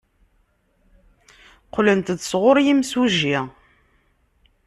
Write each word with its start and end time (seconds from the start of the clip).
Qqlent-d 1.65 2.19
sɣur 2.29 2.57
yimsujji. 2.65 3.37